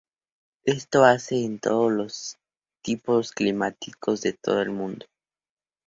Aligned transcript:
Esto 0.65 1.01
se 1.01 1.05
hace 1.11 1.45
en 1.45 1.59
todos 1.59 1.91
los 1.91 2.37
tipos 2.83 3.31
climáticos 3.33 4.21
de 4.21 4.33
todo 4.33 4.59
el 4.59 4.71
mundo. 4.71 5.05